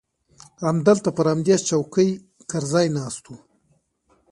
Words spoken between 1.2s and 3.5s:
همدې چوکۍ کرزى ناست و.